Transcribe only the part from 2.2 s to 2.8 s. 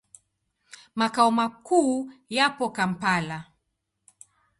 yapo